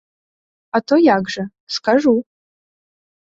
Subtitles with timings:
[0.77, 1.45] А то як жа,
[1.75, 2.13] скажу.